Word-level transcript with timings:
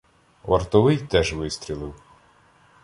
Вартовий 0.43 0.97
теж 0.97 1.33
вистрілив. 1.33 1.95